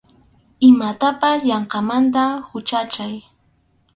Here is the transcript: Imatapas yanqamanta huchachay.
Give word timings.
Imatapas 0.69 1.39
yanqamanta 1.51 2.23
huchachay. 2.47 3.13